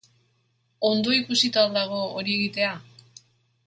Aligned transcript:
Ondo 0.89 1.13
ikusita 1.19 1.63
al 1.67 1.71
dago 1.79 2.03
hori 2.17 2.37
egitea? 2.41 2.77